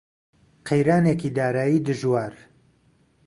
قەیرانێکی 0.67 1.29
دارایی 1.37 1.79
دژوار 1.87 2.33